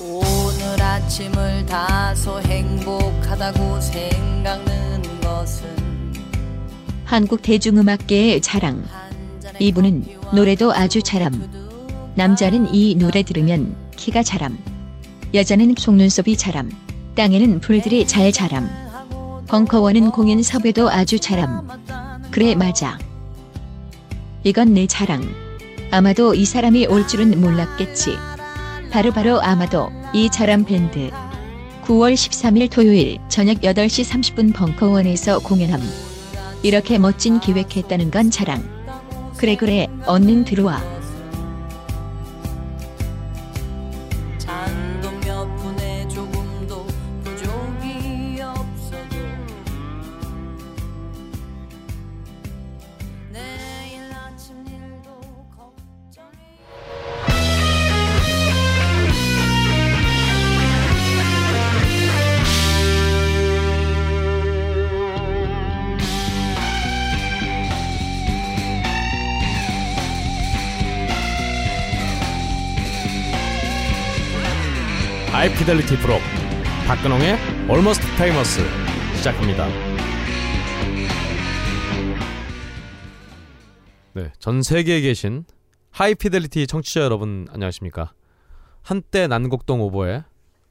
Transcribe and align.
오늘 0.00 0.80
아침을 0.80 1.66
다소 1.66 2.40
행복하다고 2.40 3.80
생각는 3.80 5.02
것은 5.20 5.68
한국 7.04 7.42
대중음악계의 7.42 8.40
자랑. 8.40 8.84
이분은 9.58 10.04
노래도 10.34 10.72
아주 10.72 11.02
잘함. 11.02 12.12
남자는 12.14 12.72
이 12.72 12.94
노래 12.94 13.24
들으면 13.24 13.74
키가 13.96 14.22
자람. 14.22 14.56
여자는 15.34 15.74
속눈썹이 15.76 16.36
자람. 16.36 16.70
땅에는 17.16 17.58
풀들이 17.58 18.06
잘 18.06 18.30
자람. 18.30 18.70
벙커원은 19.48 20.12
공연 20.12 20.44
섭외도 20.44 20.88
아주 20.90 21.18
잘함. 21.18 21.66
그래 22.30 22.54
맞아. 22.54 22.98
이건 24.44 24.74
내 24.74 24.86
자랑. 24.86 25.28
아마도 25.90 26.34
이 26.34 26.44
사람이 26.44 26.86
올 26.86 27.08
줄은 27.08 27.40
몰랐겠지. 27.40 28.16
바로바로 28.90 29.12
바로 29.12 29.42
아마도 29.42 29.90
이 30.14 30.30
자람 30.30 30.64
밴드. 30.64 31.10
9월 31.84 32.14
13일 32.14 32.70
토요일 32.70 33.18
저녁 33.28 33.60
8시 33.60 34.34
30분 34.34 34.54
벙커원에서 34.54 35.40
공연함. 35.40 35.80
이렇게 36.62 36.98
멋진 36.98 37.38
기획했다는 37.38 38.10
건 38.10 38.30
자랑. 38.30 38.62
그래 39.36 39.56
그래 39.56 39.88
얼른 40.06 40.44
들어와. 40.44 40.97
High 75.38 75.58
Fidelity 75.58 75.98
부록 75.98 76.14
박근홍의 76.88 77.36
Almost 77.70 78.04
Famous 78.14 78.60
시작합니다. 79.18 79.68
네, 84.14 84.32
전 84.40 84.62
세계에 84.62 85.00
계신 85.00 85.44
High 85.92 86.17
Fidelity 86.17 86.66
청취자 86.66 87.02
여러분 87.02 87.46
안녕하십니까? 87.52 88.12
한때 88.82 89.28
난곡동 89.28 89.80
오보의 89.80 90.24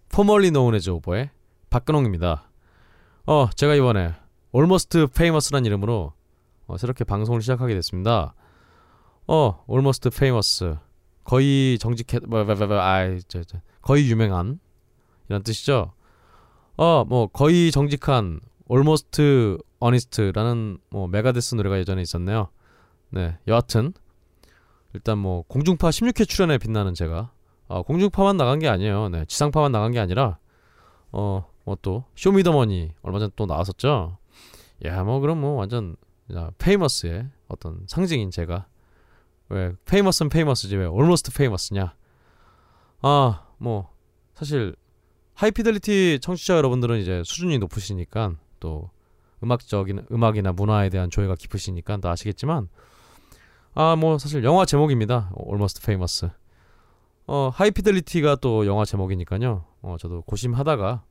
formerly 0.09 0.51
known 0.51 0.75
as 0.75 0.89
오보의 0.89 1.29
박근홍입니다. 1.69 2.51
어, 3.25 3.49
제가 3.55 3.73
이번에 3.73 4.15
Almost 4.53 4.99
Famous란 4.99 5.65
이름으로 5.65 6.11
어, 6.65 6.77
새롭게 6.77 7.05
방송을 7.05 7.39
시작하게 7.39 7.73
됐습니다. 7.75 8.35
어, 9.27 9.63
Almost 9.69 10.09
Famous 10.13 10.75
거의 11.23 11.77
정직해 11.79 12.19
뭐, 12.27 12.43
뭐, 12.43 12.55
뭐, 12.55 12.67
뭐, 12.67 12.79
아이 12.81 13.19
저, 13.29 13.43
저, 13.43 13.59
거의 13.87 14.09
유명한 14.11 14.59
이런 15.29 15.43
뜻이죠. 15.43 15.93
어, 16.75 17.05
뭐 17.05 17.27
거의 17.27 17.71
정직한 17.71 18.41
almost 18.69 19.21
honest라는 19.81 20.79
뭐 20.89 21.07
메가데스 21.07 21.55
노래가 21.55 21.79
예전에 21.79 22.01
있었네요. 22.01 22.49
네, 23.11 23.37
여하튼 23.47 23.93
일단 24.93 25.17
뭐 25.17 25.43
공중파 25.47 25.89
16회 25.89 26.27
출연에 26.27 26.57
빛나는 26.57 26.93
제가 26.93 27.31
아, 27.69 27.81
공중파만 27.81 28.35
나간 28.35 28.59
게 28.59 28.67
아니에요. 28.67 29.07
네, 29.07 29.23
지상파만 29.25 29.71
나간 29.71 29.93
게 29.93 29.99
아니라 29.99 30.37
어, 31.13 31.49
뭐 31.63 31.77
또 31.81 32.03
쇼미더머니 32.15 32.91
얼마 33.01 33.19
전에 33.19 33.31
또 33.37 33.45
나왔었죠. 33.45 34.17
야, 34.85 35.03
뭐 35.03 35.21
그럼 35.21 35.39
뭐 35.39 35.53
완전 35.53 35.95
famous의 36.57 37.29
어떤 37.47 37.85
상징인 37.87 38.31
제가 38.31 38.67
왜 39.47 39.71
famous는 39.85 40.27
famous지 40.29 40.75
왜 40.75 40.85
almost 40.85 41.31
famous냐? 41.33 41.95
아, 43.01 43.46
뭐 43.57 43.89
사실 44.33 44.75
하이피델리티 45.35 46.19
청취자 46.21 46.57
여러분들은 46.57 46.99
이제 46.99 47.21
수준이 47.25 47.59
높으시니까 47.59 48.35
또 48.59 48.89
음악적인 49.43 50.07
음악이나 50.11 50.51
문화에 50.51 50.89
대한 50.89 51.09
조예가 51.09 51.35
깊으시니까 51.35 51.97
또 51.97 52.09
아시겠지만 52.09 52.69
아 53.75 53.95
뭐 53.95 54.17
사실 54.17 54.43
영화 54.43 54.65
제목입니다. 54.65 55.31
Almost 55.39 55.81
Famous. 55.83 56.29
어 57.27 57.51
하이피델리티가 57.53 58.37
또 58.37 58.65
영화 58.65 58.85
제목이니까요. 58.85 59.65
어 59.81 59.95
저도 59.99 60.21
고심하다가 60.23 61.03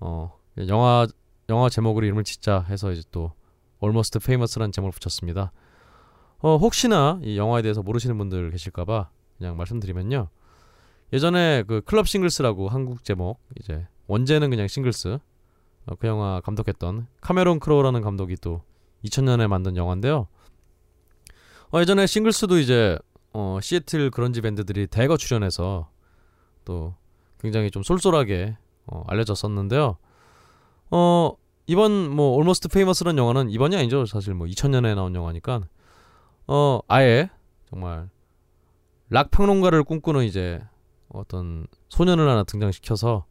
어 0.00 0.36
영화 0.66 1.06
영화 1.48 1.68
제목으로 1.68 2.04
이름을 2.06 2.24
짓자 2.24 2.64
해서 2.68 2.90
이제 2.90 3.02
또 3.12 3.32
Almost 3.82 4.18
Famous라는 4.20 4.72
제목을 4.72 4.92
붙였습니다. 4.98 5.52
어 6.38 6.56
혹시나 6.56 7.20
이 7.22 7.36
영화에 7.38 7.62
대해서 7.62 7.82
모르시는 7.82 8.18
분들 8.18 8.50
계실까봐 8.50 9.10
그냥 9.38 9.56
말씀드리면요. 9.56 10.28
예전에 11.12 11.62
그 11.66 11.80
클럽 11.82 12.08
싱글스라고 12.08 12.68
한국 12.68 13.04
제목 13.04 13.38
이제 13.60 13.86
원제는 14.06 14.50
그냥 14.50 14.68
싱글스 14.68 15.18
어, 15.86 15.94
그 15.96 16.06
영화 16.06 16.40
감독했던 16.40 17.06
카메론 17.20 17.60
크로우라는 17.60 18.02
감독이 18.02 18.36
또 18.36 18.62
2000년에 19.04 19.46
만든 19.46 19.76
영화인데요. 19.76 20.26
어, 21.72 21.80
예전에 21.80 22.06
싱글스도 22.06 22.58
이제 22.58 22.98
어, 23.32 23.58
시애틀 23.62 24.10
그런지 24.10 24.40
밴드들이 24.40 24.86
대거 24.86 25.16
출연해서 25.16 25.90
또 26.64 26.94
굉장히 27.40 27.70
좀 27.70 27.82
쏠쏠하게 27.82 28.56
어, 28.86 29.04
알려졌었는데요. 29.06 29.98
어 30.90 31.32
이번 31.66 32.10
뭐 32.10 32.36
Almost 32.36 32.68
Famous라는 32.68 33.18
영화는 33.18 33.50
이번이 33.50 33.76
아니죠. 33.76 34.06
사실 34.06 34.34
뭐 34.34 34.46
2000년에 34.46 34.94
나온 34.94 35.14
영화니까 35.14 35.62
어 36.46 36.80
아예 36.86 37.28
정말 37.68 38.08
락 39.10 39.30
평론가를 39.30 39.84
꿈꾸는 39.84 40.24
이제 40.24 40.62
어떤 41.08 41.66
소년을 41.88 42.28
하나 42.28 42.44
등장시켜서 42.44 43.26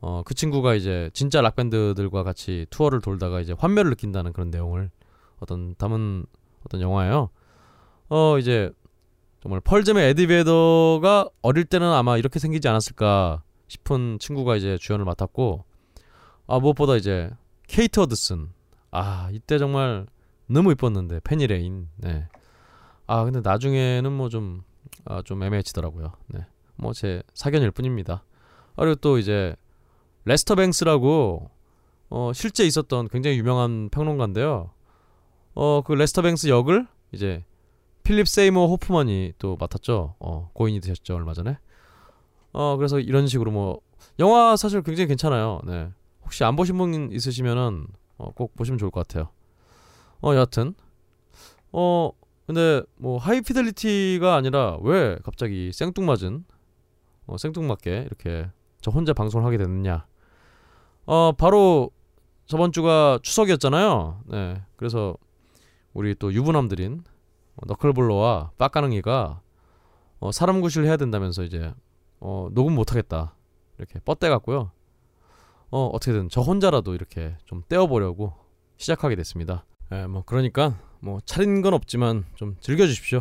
어, 0.00 0.22
그 0.24 0.34
친구가 0.34 0.74
이제 0.74 1.10
진짜 1.12 1.40
락 1.40 1.56
밴드들과 1.56 2.22
같이 2.22 2.66
투어를 2.70 3.00
돌다가 3.00 3.40
이제 3.40 3.54
환멸을 3.58 3.90
느낀다는 3.90 4.32
그런 4.32 4.50
내용을 4.50 4.90
어떤 5.40 5.74
담은 5.76 6.24
어떤 6.64 6.80
영화예요. 6.80 7.30
어 8.08 8.38
이제 8.38 8.70
정말 9.40 9.60
펄잼의 9.60 10.10
에디 10.10 10.26
베더가 10.26 11.28
어릴 11.42 11.64
때는 11.64 11.86
아마 11.92 12.16
이렇게 12.16 12.38
생기지 12.38 12.68
않았을까 12.68 13.42
싶은 13.68 14.18
친구가 14.18 14.56
이제 14.56 14.76
주연을 14.78 15.04
맡았고 15.04 15.64
아 16.46 16.58
무엇보다 16.58 16.96
이제 16.96 17.30
케이트 17.68 18.00
허드슨 18.00 18.48
아 18.90 19.28
이때 19.32 19.58
정말 19.58 20.06
너무 20.46 20.72
이뻤는데 20.72 21.20
페니레인 21.20 21.88
네. 21.96 22.28
아 23.06 23.24
근데 23.24 23.40
나중에는 23.42 24.12
뭐 24.12 24.28
좀 24.28 24.62
아, 25.04 25.22
좀 25.22 25.42
애매해지더라고요. 25.42 26.12
네. 26.28 26.46
뭐 26.80 26.92
제 26.92 27.22
사견일 27.34 27.70
뿐입니다. 27.70 28.24
그리고 28.76 28.94
또 28.96 29.18
이제 29.18 29.54
레스터 30.24 30.54
뱅스라고 30.54 31.50
어 32.10 32.32
실제 32.34 32.66
있었던 32.66 33.08
굉장히 33.08 33.38
유명한 33.38 33.88
평론가인데요. 33.90 34.70
어 35.54 35.82
그 35.82 35.92
레스터 35.92 36.22
뱅스 36.22 36.48
역을 36.48 36.86
이제 37.12 37.44
필립 38.02 38.26
세이머 38.28 38.66
호프만이 38.66 39.34
또 39.38 39.56
맡았죠. 39.60 40.14
어 40.18 40.50
고인이 40.54 40.80
되셨죠 40.80 41.14
얼마 41.14 41.34
전에. 41.34 41.58
어 42.52 42.76
그래서 42.76 42.98
이런 42.98 43.26
식으로 43.26 43.50
뭐 43.50 43.80
영화 44.18 44.56
사실 44.56 44.82
굉장히 44.82 45.08
괜찮아요. 45.08 45.60
네. 45.66 45.90
혹시 46.24 46.44
안 46.44 46.56
보신 46.56 46.76
분 46.78 47.10
있으시면은 47.12 47.86
어, 48.18 48.30
꼭 48.34 48.54
보시면 48.56 48.78
좋을 48.78 48.90
것 48.90 49.06
같아요. 49.06 49.30
어 50.22 50.34
여하튼 50.34 50.74
어 51.72 52.10
근데 52.46 52.82
뭐 52.96 53.18
하이피델리티가 53.18 54.34
아니라 54.34 54.76
왜 54.82 55.16
갑자기 55.24 55.70
생뚱맞은 55.72 56.44
어, 57.30 57.36
생뚱맞게 57.38 58.06
이렇게 58.06 58.50
저 58.80 58.90
혼자 58.90 59.12
방송을 59.12 59.46
하게 59.46 59.56
됐느냐. 59.56 60.04
어, 61.06 61.32
바로 61.32 61.90
저번 62.46 62.72
주가 62.72 63.20
추석이었잖아요. 63.22 64.22
네. 64.26 64.62
그래서 64.76 65.16
우리 65.92 66.14
또 66.16 66.32
유부남들인 66.32 67.04
너클볼러와 67.66 68.50
빡가능이가 68.58 69.40
어, 70.18 70.32
사람 70.32 70.60
구실 70.60 70.84
해야 70.84 70.96
된다면서 70.96 71.44
이제 71.44 71.72
어, 72.18 72.48
녹음 72.52 72.74
못 72.74 72.90
하겠다. 72.90 73.36
이렇게 73.78 74.00
뻗대 74.00 74.28
갖고요. 74.28 74.72
어, 75.70 75.86
어떻게든 75.86 76.30
저 76.30 76.40
혼자라도 76.40 76.94
이렇게 76.94 77.36
좀 77.44 77.62
떼어 77.68 77.86
보려고 77.86 78.34
시작하게 78.76 79.14
됐습니다. 79.14 79.64
예, 79.92 80.06
뭐 80.06 80.24
그러니까 80.26 80.76
뭐 80.98 81.20
차린 81.24 81.62
건 81.62 81.74
없지만 81.74 82.24
좀 82.34 82.56
즐겨 82.60 82.86
주십시오. 82.86 83.20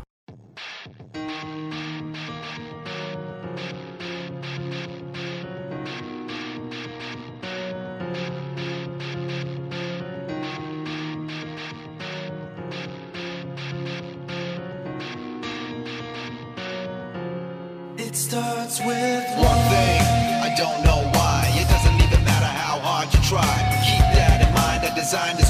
designed 25.09 25.39
to 25.39 25.48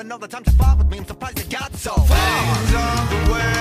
another 0.00 0.28
time 0.28 0.44
to 0.44 0.50
fall 0.52 0.76
with 0.76 0.88
me. 0.90 0.98
I'm 0.98 1.06
surprised 1.06 1.38
you 1.38 1.44
got 1.58 1.74
so 1.74 1.92
far. 1.92 2.56
Things 2.56 2.70
the 2.70 3.32
way. 3.32 3.57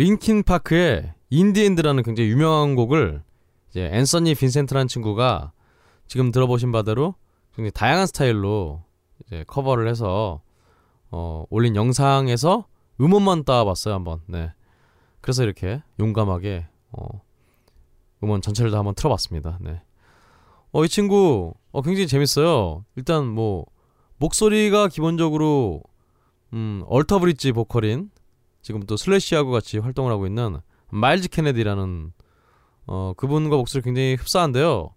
링킨 0.00 0.42
파크의 0.44 1.12
In 1.28 1.39
the 1.39 1.54
End라는 1.54 2.02
굉장히 2.02 2.30
유명한 2.30 2.74
곡을 2.74 3.22
이제 3.68 3.90
앤서니 3.92 4.34
빈센트라는 4.34 4.88
친구가 4.88 5.52
지금 6.06 6.30
들어보신 6.30 6.72
바대로 6.72 7.16
굉장히 7.54 7.70
다양한 7.72 8.06
스타일로 8.06 8.82
이제 9.26 9.44
커버를 9.46 9.88
해서 9.88 10.40
어, 11.10 11.44
올린 11.50 11.76
영상에서 11.76 12.64
음원만 12.98 13.44
따봤어요 13.44 13.92
한번. 13.92 14.22
네. 14.24 14.50
그래서 15.20 15.42
이렇게 15.42 15.82
용감하게 15.98 16.66
어, 16.92 17.20
음원 18.24 18.40
전체를 18.40 18.70
다 18.70 18.78
한번 18.78 18.94
틀어봤습니다. 18.94 19.58
네. 19.60 19.82
어, 20.72 20.82
이 20.82 20.88
친구 20.88 21.52
어, 21.72 21.82
굉장히 21.82 22.06
재밌어요. 22.06 22.86
일단 22.96 23.26
뭐 23.26 23.66
목소리가 24.16 24.88
기본적으로 24.88 25.82
음, 26.54 26.84
얼터브릿지 26.86 27.52
보컬인 27.52 28.10
지금 28.62 28.82
또 28.84 28.96
슬래시하고 28.96 29.50
같이 29.50 29.78
활동을 29.78 30.12
하고 30.12 30.26
있는 30.26 30.58
마일즈 30.90 31.28
케네디라는 31.28 32.12
어 32.86 33.12
그분과 33.16 33.56
목소리 33.56 33.82
굉장히 33.82 34.14
흡사한데요. 34.14 34.90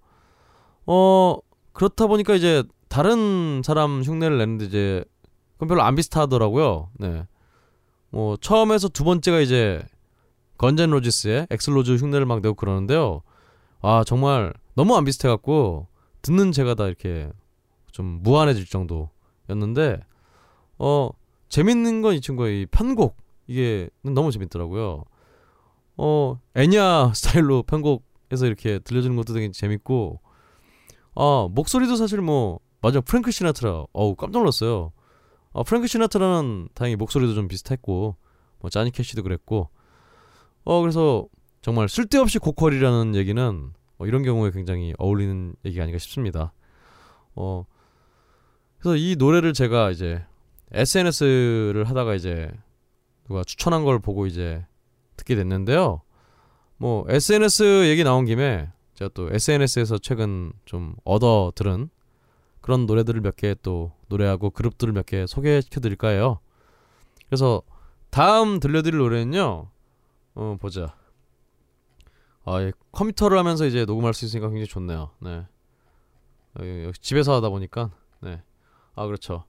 어 0.86 1.38
그렇다 1.74 2.08
보니까 2.08 2.36
이제 2.36 2.63
다른 2.89 3.62
사람 3.63 4.01
흉내를 4.01 4.38
내는데 4.38 4.65
이제 4.65 5.05
그건 5.53 5.67
별로 5.70 5.84
안 5.84 5.96
비슷하더라고요. 5.96 6.89
네. 7.00 7.25
뭐 8.10 8.38
처음에서 8.38 8.89
두 8.89 9.03
번째가 9.03 9.39
이제 9.39 9.82
건즈 10.58 10.81
앤 10.81 10.92
로지스의 10.91 11.48
액슬 11.50 11.76
로즈 11.76 11.96
흉내를 11.96 12.25
막 12.25 12.41
내고 12.41 12.55
그러는데요. 12.55 13.22
아 13.82 14.03
정말 14.05 14.53
너무 14.75 14.96
안 14.96 15.05
비슷해 15.05 15.27
갖고 15.29 15.88
듣는 16.22 16.51
제가 16.51 16.75
다 16.75 16.88
이렇게 16.88 17.29
좀 17.91 18.20
무안해질 18.24 18.65
정도였는데 18.65 20.00
어 20.79 21.10
재밌는 21.50 22.01
건 22.01 22.15
이 22.15 22.22
친구의 22.22 22.62
이 22.62 22.65
편곡 22.67 23.17
이게 23.48 23.90
너무 24.02 24.32
재밌더라고요. 24.32 25.04
어 25.98 26.40
엔야 26.56 27.13
스타일로 27.14 27.64
편곡해서 27.64 28.46
이렇게 28.46 28.80
들려주는 28.80 29.16
것도 29.16 29.34
되게 29.34 29.52
재밌고 29.52 30.20
아 31.16 31.48
목소리도 31.52 31.96
사실 31.96 32.22
뭐 32.22 32.60
맞아 32.82 33.00
프랭크 33.00 33.32
시나트라 33.32 33.86
어우 33.94 34.16
깜짝 34.16 34.40
놀랐어요. 34.40 34.92
아 35.54 35.64
프랭크 35.64 35.88
시나트라는 35.88 36.70
다행히 36.74 36.96
목소리도 36.96 37.36
좀 37.36 37.48
비슷했고 37.48 38.16
뭐 38.60 38.70
자니 38.70 38.92
캐시도 38.92 39.24
그랬고 39.24 39.70
어 40.64 40.82
그래서 40.82 41.26
정말 41.62 41.88
쓸데없이 41.90 42.40
고퀄이라는 42.40 43.16
얘기는 43.16 43.74
어, 43.98 44.06
이런 44.06 44.24
경우에 44.24 44.52
굉장히 44.52 44.94
어울리는 44.98 45.56
얘기가 45.66 45.84
아닌가 45.84 46.00
싶습니다. 46.00 46.54
어 47.36 47.66
그래서 48.80 48.98
이 48.98 49.16
노래를 49.18 49.54
제가 49.54 49.92
이제 49.92 50.26
SNS를 50.72 51.84
하다가 51.86 52.16
이제 52.16 52.52
누가 53.34 53.44
추천한 53.44 53.84
걸 53.84 53.98
보고 53.98 54.28
이제 54.28 54.63
듣게 55.18 55.34
됐는데요. 55.36 56.02
뭐 56.78 57.04
SNS 57.10 57.88
얘기 57.90 58.04
나온 58.04 58.25
김에 58.25 58.72
제가 58.94 59.10
또 59.16 59.28
SNS에서 59.34 59.98
최근 59.98 60.54
좀 60.66 60.96
얻어 61.04 61.52
들은 61.56 61.90
그런 62.62 62.86
노래들을 62.86 63.22
몇 63.22 63.36
개 63.36 63.56
또 63.63 63.92
노래하고 64.08 64.52
그룹들을 64.52 64.94
몇 64.94 65.08
개 65.08 65.25
소개시켜 65.25 65.80
드릴까 65.80 66.10
해요. 66.10 66.40
그래서 67.28 67.63
다음 68.12 68.60
들려드릴 68.60 69.00
노래는요. 69.00 69.68
어 70.36 70.58
보자. 70.62 70.96
아, 72.46 72.62
예, 72.62 72.72
컴퓨터를 72.92 73.36
하면서 73.40 73.66
이제 73.66 73.86
녹음할 73.86 74.13
수 74.13 74.25
있으니까 74.25 74.48
굉장히 74.50 74.68
좋네요. 74.68 75.10
네. 75.22 75.48
어, 76.56 76.92
집에서 77.02 77.34
하다 77.38 77.50
보니까 77.50 77.90
네. 78.20 78.44
아, 78.94 79.08
그렇죠. 79.08 79.46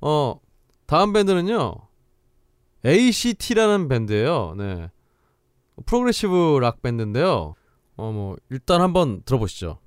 어, 0.00 0.40
다음 0.86 1.12
밴드는요. 1.12 1.76
ACT라는 2.84 3.88
밴드예요. 3.88 4.54
네. 4.56 4.88
프로그레시브 5.86 6.58
락 6.60 6.82
밴드인데요. 6.82 7.54
어 7.96 8.10
뭐 8.12 8.36
일단 8.50 8.80
한번 8.80 9.22
들어보시죠. 9.24 9.78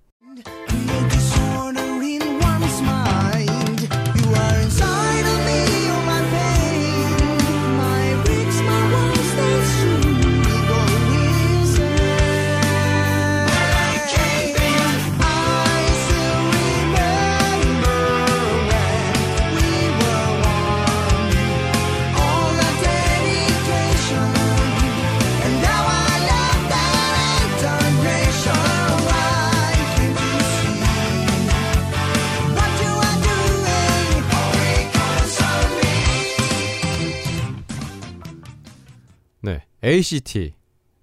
ACT, 39.86 40.56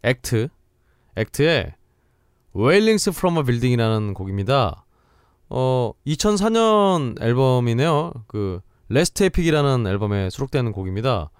액트, 0.02 0.48
액트의 1.14 1.74
Wailings 2.56 3.10
from 3.10 3.36
a 3.36 3.44
Building이라는 3.44 4.12
곡입니다. 4.12 4.84
어, 5.48 5.92
2004년 6.04 7.22
앨범이네요. 7.22 8.12
그 8.26 8.60
Last 8.88 9.22
Epic이라는 9.22 9.86
앨범에 9.86 10.30
수록되는 10.30 10.72
곡입니다. 10.72 11.30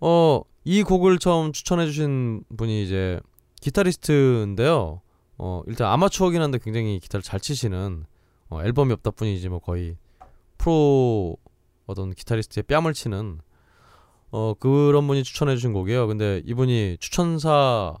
어, 0.00 0.42
이 0.64 0.82
곡을 0.82 1.18
처음 1.18 1.52
추천해 1.52 1.86
주신 1.86 2.44
분이 2.54 2.84
이제 2.84 3.18
기타리스트인데요. 3.62 5.00
어, 5.38 5.62
일단 5.66 5.90
아마추어긴 5.90 6.42
한데 6.42 6.58
굉장히 6.62 7.00
기타를 7.00 7.22
잘 7.22 7.40
치시는 7.40 8.04
어, 8.50 8.62
앨범이 8.62 8.92
없다 8.92 9.12
뿐이지 9.12 9.48
뭐 9.48 9.58
거의 9.60 9.96
프로 10.58 11.38
어떤 11.86 12.12
기타리스트의 12.12 12.64
뺨을 12.64 12.92
치는 12.92 13.40
어 14.30 14.54
그런 14.54 15.06
분이 15.06 15.24
추천해 15.24 15.54
주신 15.54 15.72
곡이에요. 15.72 16.06
근데 16.06 16.42
이분이 16.44 16.98
추천사를 17.00 17.98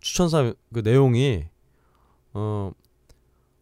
추천사 0.00 0.52
그 0.72 0.80
내용이 0.80 1.44
어 2.34 2.72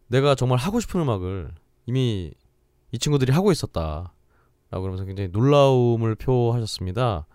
내가 0.07 0.35
정말 0.35 0.57
하고 0.57 0.79
싶은 0.79 0.99
음악을 1.01 1.53
이미 1.85 2.33
이 2.91 2.97
친구들이 2.97 3.31
하고 3.31 3.51
있었다라고 3.51 4.11
그러면서 4.69 5.05
굉장히 5.05 5.29
놀라움을 5.29 6.15
표하셨습니다. 6.15 7.27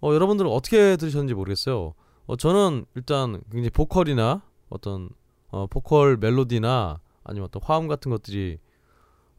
어 0.00 0.14
여러분들은 0.14 0.50
어떻게 0.50 0.96
들으셨는지 0.96 1.34
모르겠어요. 1.34 1.94
어 2.26 2.36
저는 2.36 2.86
일단 2.94 3.42
굉장히 3.50 3.70
보컬이나 3.70 4.42
어떤 4.68 5.10
어 5.48 5.66
보컬 5.66 6.16
멜로디나 6.16 7.00
아니면 7.24 7.46
어떤 7.46 7.62
화음 7.62 7.88
같은 7.88 8.10
것들이 8.10 8.58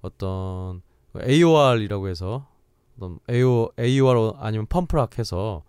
어떤 0.02 0.82
AOR이라고 1.20 2.08
해서 2.08 2.48
어떤 2.98 3.20
AO, 3.30 3.72
AOR 3.80 4.34
아니면 4.38 4.66
펌프락 4.68 5.18
해서 5.20 5.64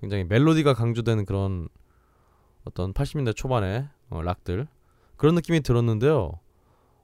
굉장히 0.00 0.24
멜로디가 0.24 0.74
강조되는 0.74 1.24
그런 1.24 1.68
어떤 2.64 2.92
80년대 2.92 3.34
초반의 3.34 3.88
어, 4.10 4.22
락들 4.22 4.68
그런 5.16 5.34
느낌이 5.34 5.60
들었는데요. 5.60 6.38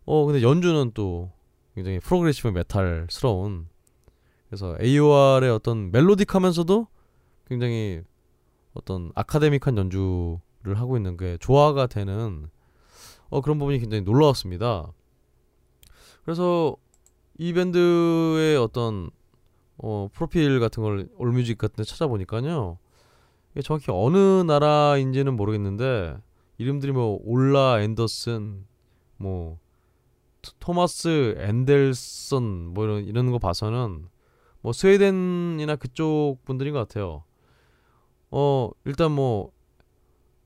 어 0.04 0.24
근데 0.26 0.42
연주는 0.42 0.90
또 0.94 1.30
굉장히 1.74 2.00
프로그레시브 2.00 2.48
메탈스러운 2.48 3.68
그래서 4.48 4.76
AOR의 4.80 5.50
어떤 5.50 5.90
멜로딕하면서도 5.92 6.86
굉장히 7.46 8.02
어떤 8.74 9.12
아카데믹한 9.14 9.78
연주를 9.78 10.74
하고 10.74 10.96
있는 10.96 11.16
게 11.16 11.38
조화가 11.38 11.86
되는 11.86 12.50
어 13.30 13.40
그런 13.40 13.58
부분이 13.58 13.78
굉장히 13.78 14.02
놀라웠습니다. 14.02 14.92
그래서 16.24 16.76
이 17.38 17.52
밴드의 17.52 18.56
어떤 18.56 19.10
어, 19.82 20.08
프로필 20.12 20.60
같은 20.60 20.82
걸 20.82 21.08
올뮤직 21.16 21.58
같은 21.58 21.76
데 21.76 21.84
찾아보니까요. 21.84 22.78
이게 23.52 23.62
정확히 23.62 23.86
어느 23.90 24.16
나라인지는 24.42 25.34
모르겠는데 25.36 26.16
이름들이 26.58 26.92
뭐 26.92 27.20
올라 27.24 27.80
앤더슨 27.82 28.64
뭐 29.16 29.58
토- 30.40 30.52
토마스 30.60 31.34
앤델슨 31.38 32.42
뭐 32.74 32.84
이런 32.84 33.04
이런 33.04 33.30
거 33.30 33.38
봐서는 33.38 34.06
뭐 34.60 34.72
스웨덴이나 34.72 35.76
그쪽 35.76 36.38
분들인 36.44 36.72
것 36.72 36.78
같아요. 36.80 37.24
어 38.30 38.70
일단 38.84 39.10
뭐 39.12 39.50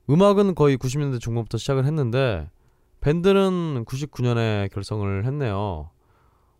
음악은 0.09 0.55
거의 0.55 0.77
90년대 0.77 1.19
중반부터 1.19 1.57
시작을 1.57 1.85
했는데 1.85 2.49
밴드는 3.01 3.85
99년에 3.85 4.71
결성을 4.73 5.25
했네요. 5.25 5.91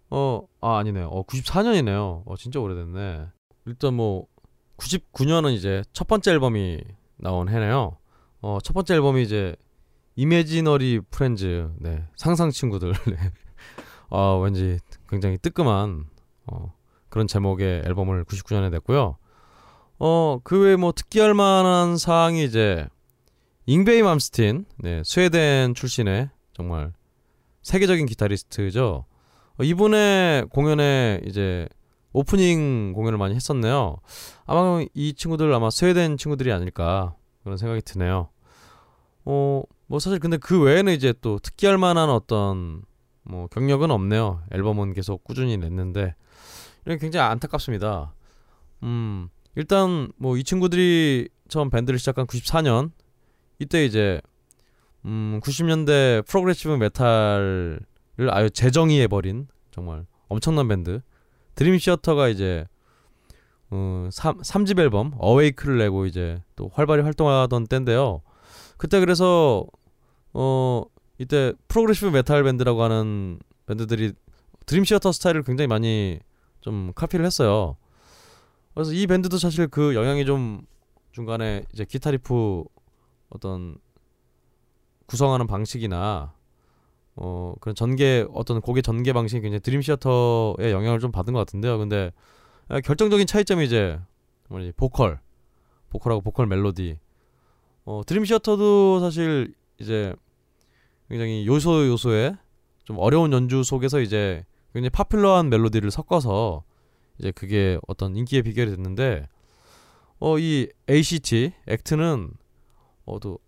어, 0.09 0.41
아, 0.61 0.77
아니네요. 0.77 1.07
어, 1.07 1.25
94년이네요. 1.25 2.23
어, 2.25 2.35
진짜 2.37 2.59
오래됐네. 2.59 3.27
일단 3.65 3.93
뭐, 3.93 4.27
99년은 4.77 5.53
이제 5.53 5.83
첫 5.91 6.07
번째 6.07 6.31
앨범이 6.31 6.81
나온 7.17 7.49
해네요. 7.49 7.97
어, 8.41 8.59
첫 8.63 8.73
번째 8.73 8.95
앨범이 8.95 9.23
이제, 9.23 9.55
이매지너리 10.15 11.01
프렌즈, 11.11 11.69
네, 11.77 12.03
상상 12.15 12.49
친구들, 12.51 12.93
네. 13.07 13.17
어, 14.09 14.39
왠지 14.39 14.79
굉장히 15.09 15.37
뜨끔한, 15.37 16.05
어, 16.47 16.73
그런 17.09 17.27
제목의 17.27 17.83
앨범을 17.85 18.23
99년에 18.25 18.71
냈고요. 18.71 19.17
어, 19.99 20.39
그 20.43 20.61
외에 20.61 20.75
뭐 20.75 20.91
특기할 20.91 21.33
만한 21.33 21.97
사항이 21.97 22.43
이제, 22.43 22.87
잉베이 23.65 24.01
맘스틴, 24.03 24.65
네, 24.77 25.01
스웨덴 25.03 25.73
출신의 25.73 26.29
정말 26.53 26.93
세계적인 27.63 28.05
기타리스트죠. 28.05 29.05
어, 29.59 29.63
이분의 29.63 30.45
공연에 30.49 31.21
이제 31.25 31.67
오프닝 32.13 32.93
공연을 32.93 33.17
많이 33.17 33.35
했었네요. 33.35 33.97
아마 34.45 34.83
이 34.93 35.13
친구들 35.13 35.53
아마 35.53 35.69
스웨덴 35.69 36.17
친구들이 36.17 36.51
아닐까 36.51 37.15
그런 37.43 37.57
생각이 37.57 37.81
드네요. 37.81 38.29
어, 39.25 39.61
뭐 39.87 39.99
사실 39.99 40.19
근데 40.19 40.37
그 40.37 40.61
외에는 40.61 40.93
이제 40.93 41.13
또 41.21 41.39
특기할 41.39 41.77
만한 41.77 42.09
어떤 42.09 42.81
뭐 43.23 43.47
경력은 43.47 43.91
없네요. 43.91 44.41
앨범은 44.51 44.93
계속 44.93 45.23
꾸준히 45.23 45.57
냈는데 45.57 46.15
이게 46.85 46.97
굉장히 46.97 47.29
안타깝습니다. 47.29 48.13
음, 48.83 49.29
일단 49.55 50.11
뭐 50.17 50.37
이 50.37 50.43
친구들이 50.43 51.29
처음 51.49 51.69
밴드를 51.69 51.99
시작한 51.99 52.25
94년 52.25 52.91
이때 53.59 53.85
이제 53.85 54.21
음, 55.05 55.39
90년대 55.43 56.25
프로그레시브 56.27 56.73
메탈 56.75 57.79
를 58.17 58.33
아예 58.33 58.49
재정의해 58.49 59.07
버린 59.07 59.47
정말 59.69 60.05
엄청난 60.27 60.67
밴드 60.67 61.01
드림 61.53 61.77
시어터가 61.77 62.29
이제 62.29 62.65
어, 63.69 64.09
3, 64.11 64.39
3집 64.39 64.79
앨범 64.79 65.13
어웨이크를 65.17 65.77
내고 65.77 66.05
이제 66.05 66.41
또 66.55 66.69
활발히 66.73 67.03
활동하던 67.03 67.67
때인데요. 67.67 68.21
그때 68.77 68.99
그래서 68.99 69.65
어 70.33 70.83
이때 71.19 71.53
프로그레시브 71.67 72.07
메탈 72.07 72.43
밴드라고 72.43 72.81
하는 72.81 73.39
밴드들이 73.65 74.13
드림 74.65 74.83
시어터 74.83 75.11
스타일을 75.11 75.43
굉장히 75.43 75.67
많이 75.67 76.19
좀 76.61 76.93
카피를 76.95 77.25
했어요. 77.25 77.77
그래서 78.73 78.93
이 78.93 79.05
밴드도 79.05 79.37
사실 79.37 79.67
그 79.67 79.95
영향이 79.95 80.25
좀 80.25 80.61
중간에 81.11 81.63
이제 81.73 81.85
기타 81.85 82.11
리프 82.11 82.63
어떤 83.29 83.77
구성하는 85.07 85.47
방식이나 85.47 86.36
어 87.17 87.53
그런 87.59 87.75
전개 87.75 88.25
어떤 88.33 88.61
곡의 88.61 88.83
전개 88.83 89.11
방식이 89.13 89.41
굉장히 89.41 89.59
드림 89.61 89.81
시어터의 89.81 90.71
영향을 90.71 90.99
좀 90.99 91.11
받은 91.11 91.33
것 91.33 91.39
같은데요. 91.39 91.77
근데 91.77 92.11
아, 92.67 92.79
결정적인 92.81 93.27
차이점이 93.27 93.65
이제 93.65 93.99
뭐지 94.49 94.73
보컬, 94.77 95.19
보컬하고 95.89 96.21
보컬 96.21 96.47
멜로디. 96.47 96.97
어 97.85 98.01
드림 98.05 98.25
시어터도 98.25 98.99
사실 98.99 99.53
이제 99.79 100.13
굉장히 101.09 101.47
요소 101.47 101.87
요소의 101.87 102.37
좀 102.83 102.97
어려운 102.99 103.31
연주 103.33 103.63
속에서 103.63 103.99
이제 103.99 104.45
굉장히 104.73 104.89
파퓰러한 104.91 105.49
멜로디를 105.49 105.89
섞어서 105.91 106.63
이제 107.17 107.31
그게 107.31 107.79
어떤 107.87 108.15
인기의 108.15 108.43
비결이 108.43 108.71
됐는데 108.71 109.27
어 110.19 110.37
이 110.39 110.67
ACT 110.89 111.53
액트는 111.67 112.31
어또 113.05 113.39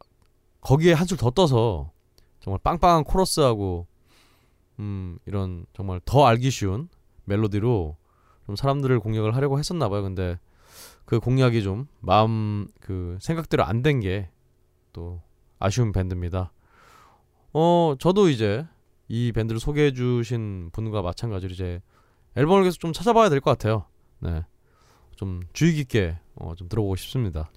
거기에 0.62 0.94
한술 0.94 1.18
더 1.18 1.30
떠서 1.32 1.92
정말 2.40 2.60
빵빵한 2.64 3.04
코러스하고 3.04 3.88
음 4.80 5.20
이런 5.26 5.66
정말 5.74 6.00
더 6.06 6.26
알기 6.26 6.50
쉬운 6.52 6.90
멜로디로 7.26 7.98
좀 8.46 8.56
사람들을 8.56 9.00
공략을 9.00 9.36
하려고 9.36 9.60
했었나 9.60 9.90
봐요. 9.90 10.02
근데 10.04 10.40
그 11.06 11.20
공략이 11.20 11.62
좀 11.64 11.88
마음 12.00 12.68
그 12.80 13.18
생각대로 13.22 13.64
안 13.64 13.82
된 13.84 14.00
게 14.00 14.30
또 14.94 15.22
아쉬운 15.60 15.92
밴드입니다. 15.92 16.52
어 17.54 17.96
저도 18.00 18.30
이제 18.30 18.66
이 19.08 19.32
밴드를 19.32 19.60
소개해 19.60 19.94
주신 19.94 20.70
분과 20.72 21.02
마찬가지로 21.02 21.52
이제 21.54 21.82
앨범을 22.36 22.64
계속 22.64 22.80
좀 22.80 22.94
찾아봐야 22.94 23.30
될 23.30 23.42
것 23.42 23.52
같아요. 23.52 23.86
네. 24.20 24.44
좀 25.16 25.42
주의 25.54 25.74
깊게 25.74 26.18
어, 26.36 26.54
좀 26.56 26.70
들어보고 26.70 26.96
싶습니다. 26.96 27.52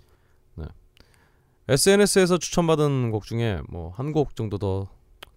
네. 1.66 1.74
SNS에서 1.74 2.38
추천받은 2.38 3.10
곡 3.10 3.24
중에 3.24 3.60
뭐 3.68 3.92
한 3.96 4.12
곡 4.12 4.34
정도 4.36 4.58
더 4.58 4.88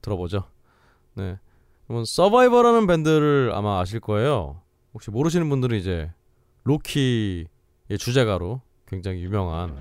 들어보죠. 0.02 0.44
네. 1.16 1.38
그러면 1.88 2.06
서바이버라는 2.06 2.88
밴드를 2.88 3.52
아마 3.54 3.80
아실 3.80 4.00
거예요. 4.00 4.62
혹시 4.94 5.12
모르시는 5.12 5.50
분들은 5.50 5.78
이제 5.78 6.12
로키의 6.64 7.48
주제가로 8.00 8.62
굉장히 8.88 9.22
유명한 9.24 9.78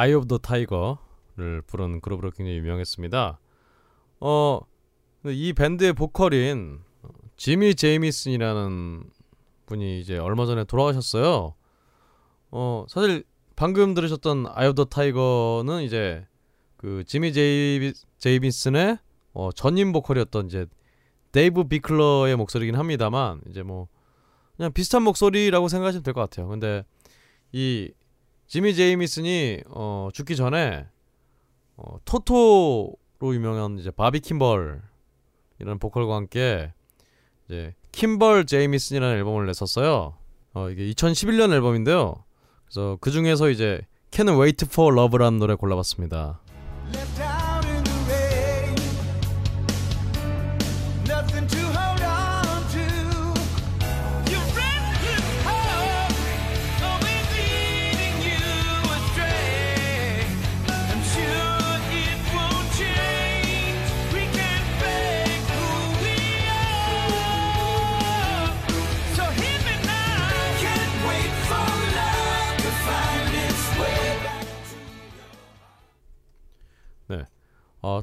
Eye 0.00 0.14
of 0.14 0.28
the 0.28 0.38
Tiger를 0.38 1.60
부른 1.66 2.00
그룹으로 2.00 2.30
굉장히 2.30 2.56
유명했습니다. 2.56 3.38
어, 4.20 4.60
이 5.26 5.52
밴드의 5.52 5.92
보컬인 5.92 6.80
지미 7.36 7.74
제이미슨이라는 7.74 9.10
분이 9.66 10.00
이제 10.00 10.16
얼마 10.16 10.46
전에 10.46 10.64
돌아가셨어요. 10.64 11.54
어, 12.50 12.86
사실 12.88 13.24
방금 13.56 13.92
들으셨던 13.92 14.46
Eye 14.54 14.68
of 14.68 14.74
the 14.74 14.84
Tiger는 14.86 15.82
이제 15.82 16.26
그 16.78 17.04
지미 17.04 17.34
제이, 17.34 17.92
제이미슨의 18.16 18.96
어, 19.34 19.52
전임 19.52 19.92
보컬이었던 19.92 20.46
이제 20.46 20.64
데이브 21.32 21.64
비클러의 21.64 22.36
목소리긴 22.36 22.74
합니다만 22.74 23.42
이제 23.50 23.62
뭐 23.62 23.88
그냥 24.56 24.72
비슷한 24.72 25.02
목소리라고 25.02 25.68
생각하시면 25.68 26.02
될 26.04 26.14
것 26.14 26.22
같아요. 26.22 26.48
근데 26.48 26.86
이 27.52 27.92
지미 28.50 28.74
제이미슨이 28.74 29.60
어, 29.68 30.08
죽기 30.12 30.34
전에 30.34 30.84
어, 31.76 31.98
토토로 32.04 32.96
유명한 33.22 33.78
이제 33.78 33.92
바비 33.92 34.18
킴벌 34.18 34.82
이라는 35.60 35.78
보컬과 35.78 36.16
함께 36.16 36.72
이제 37.46 37.76
킴벌 37.92 38.46
제이미슨이라는 38.46 39.18
앨범을 39.18 39.46
냈었어요. 39.46 40.14
어, 40.54 40.68
이게 40.68 40.82
2011년 40.90 41.52
앨범인데요. 41.52 42.24
그래서 42.64 42.98
그 43.00 43.12
중에서 43.12 43.50
이제 43.50 43.82
Can't 44.10 44.36
Wait 44.40 44.66
for 44.68 44.98
Love라는 44.98 45.38
노래 45.38 45.54
골라봤습니다. 45.54 46.40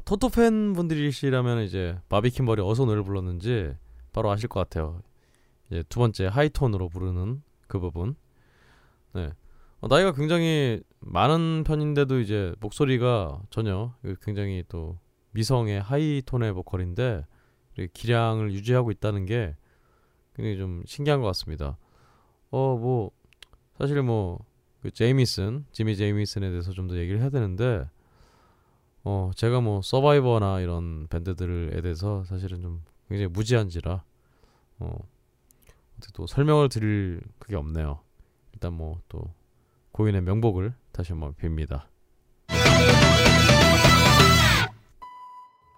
토토 0.08 0.30
팬 0.30 0.72
분들이시라면 0.72 1.64
이제 1.64 1.98
바비 2.08 2.30
킴벌이 2.30 2.62
어서 2.62 2.86
노래를 2.86 3.02
불렀는지 3.02 3.74
바로 4.14 4.30
아실 4.30 4.48
것 4.48 4.58
같아요. 4.58 5.02
이제 5.70 5.84
두 5.90 5.98
번째 5.98 6.26
하이톤으로 6.26 6.88
부르는 6.88 7.42
그 7.66 7.78
부분. 7.78 8.16
네. 9.12 9.30
어, 9.80 9.88
나이가 9.88 10.12
굉장히 10.12 10.80
많은 11.00 11.62
편인데도 11.66 12.20
이제 12.20 12.54
목소리가 12.60 13.42
전혀 13.50 13.94
굉장히 14.22 14.64
또 14.68 14.98
미성의 15.32 15.82
하이톤의 15.82 16.54
보컬인데 16.54 17.26
이렇게 17.76 17.90
기량을 17.92 18.52
유지하고 18.52 18.90
있다는 18.90 19.26
게 19.26 19.56
굉장히 20.34 20.56
좀 20.56 20.82
신기한 20.86 21.20
것 21.20 21.26
같습니다. 21.26 21.76
어 22.50 22.78
뭐 22.78 23.10
사실 23.76 24.00
뭐 24.02 24.38
그 24.80 24.90
제이미슨, 24.90 25.66
지미 25.72 25.96
제이미슨에 25.96 26.48
대해서 26.48 26.72
좀 26.72 26.88
더 26.88 26.96
얘기를 26.96 27.20
해야 27.20 27.28
되는데 27.28 27.90
어 29.04 29.30
제가 29.34 29.60
뭐 29.60 29.80
서바이버나 29.82 30.60
이런 30.60 31.06
밴드들에 31.08 31.80
대해서 31.80 32.24
사실은 32.24 32.60
좀 32.60 32.82
굉장히 33.08 33.28
무지한지라 33.28 34.02
어 34.80 34.98
어떻게 35.96 36.12
또 36.14 36.26
설명을 36.26 36.68
드릴 36.68 37.20
그게 37.38 37.56
없네요. 37.56 38.00
일단 38.52 38.72
뭐 38.74 38.98
또 39.08 39.32
고인의 39.92 40.22
명복을 40.22 40.74
다시 40.92 41.12
한번 41.12 41.34
빕니다. 41.34 41.82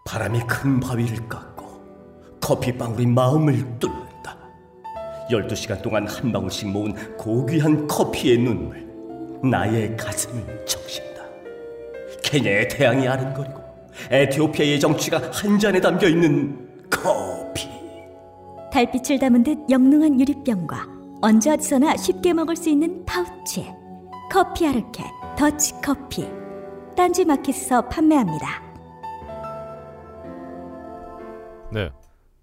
바람이 0.04 0.40
큰 0.40 0.80
바위를 0.80 1.28
깎고 1.28 2.38
커피방울이 2.40 3.06
마음을 3.06 3.78
뚫는다. 3.78 4.36
12시간 5.30 5.80
동안 5.82 6.06
한 6.08 6.32
방울씩 6.32 6.68
모은 6.70 7.16
고귀한 7.16 7.86
커피의 7.86 8.38
눈물 8.38 8.90
나의 9.48 9.96
가슴을 9.96 10.66
적신다. 10.66 11.09
케냐의 12.30 12.68
태양이 12.68 13.08
아른거리고 13.08 13.60
에티오피아의 14.08 14.78
정취가 14.78 15.32
한 15.32 15.58
잔에 15.58 15.80
담겨 15.80 16.06
있는 16.08 16.88
커피. 16.88 17.68
달빛을 18.72 19.18
담은 19.18 19.42
듯 19.42 19.58
영롱한 19.68 20.20
유리병과 20.20 20.86
언제 21.22 21.50
어디서나 21.50 21.96
쉽게 21.96 22.32
먹을 22.32 22.54
수 22.54 22.70
있는 22.70 23.04
파우치 23.04 23.66
커피 24.30 24.68
아르케 24.68 25.02
더치 25.36 25.74
커피 25.82 26.28
딴지 26.96 27.24
마켓에서 27.24 27.88
판매합니다. 27.88 28.62
네. 31.72 31.90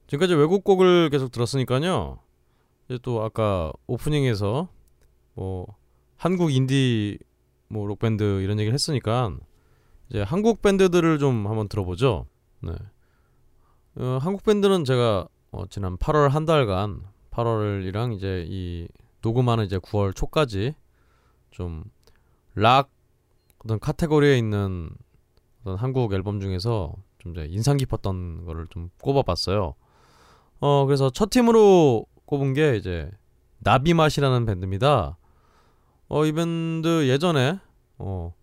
지금까지 0.07 0.35
외국 0.35 0.65
곡을 0.65 1.09
계속 1.09 1.31
들었으니까요. 1.31 2.19
이제 2.89 2.99
또 3.01 3.23
아까 3.23 3.71
오프닝에서 3.87 4.67
뭐 5.33 5.65
한국 6.17 6.51
인디 6.51 7.17
뭐 7.69 7.85
록밴드 7.85 8.41
이런 8.41 8.59
얘기를 8.59 8.73
했으니까 8.73 9.31
이제 10.09 10.21
한국 10.21 10.61
밴드들을 10.61 11.19
좀 11.19 11.47
한번 11.47 11.67
들어보죠. 11.67 12.25
네. 12.61 12.71
어, 13.95 14.19
한국 14.21 14.43
밴드는 14.43 14.83
제가 14.85 15.27
어, 15.51 15.65
지난 15.69 15.97
8월 15.97 16.29
한 16.29 16.45
달간 16.45 17.01
8월이랑 17.31 18.15
이제 18.15 18.45
이 18.47 18.87
녹음하는 19.21 19.65
이제 19.65 19.77
9월 19.77 20.15
초까지 20.15 20.75
좀 21.51 21.83
락 22.59 22.89
어떤 23.63 23.79
카테고리에 23.79 24.35
있는 24.37 24.89
어떤 25.61 25.77
한국 25.77 26.11
앨범 26.13 26.39
중에서 26.39 26.91
좀 27.19 27.33
이제 27.33 27.45
인상 27.49 27.77
깊었던 27.77 28.45
거를 28.45 28.65
좀 28.67 28.89
꼽아봤어요. 28.99 29.75
어 30.59 30.85
그래서 30.87 31.11
첫 31.11 31.29
팀으로 31.29 32.07
꼽은 32.25 32.53
게 32.55 32.75
이제 32.75 33.11
나비맛이라는 33.59 34.45
밴드입니다. 34.47 35.17
어 36.09 36.25
이 36.25 36.31
밴드 36.31 37.07
예전에 37.07 37.59
어 37.99 38.33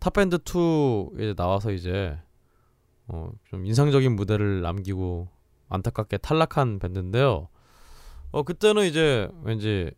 탑밴드 0.00 0.38
2 0.44 1.10
이제 1.16 1.34
나와서 1.34 1.72
이제 1.72 2.18
어 3.08 3.30
좀 3.44 3.66
인상적인 3.66 4.14
무대를 4.16 4.62
남기고 4.62 5.28
안타깝게 5.68 6.18
탈락한 6.18 6.78
밴드인데요. 6.78 7.48
어 8.32 8.42
그때는 8.44 8.84
이제 8.86 9.28
왠지 9.42 9.90